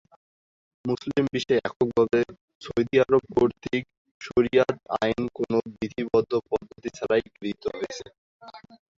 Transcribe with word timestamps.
মুসলিম 0.85 1.25
বিশ্বে 1.33 1.55
এককভাবে, 1.59 2.19
সৌদি 2.61 2.95
আরব 3.03 3.23
কর্তৃক 3.35 3.83
শরিয়াহ 4.21 4.69
আইন 4.99 5.21
কোন 5.37 5.51
বিধিবদ্ধ 5.75 6.31
পদ্ধতি 6.49 6.89
ছাড়াই 6.97 7.23
গৃহীত 7.29 7.63
হয়েছে। 7.73 8.05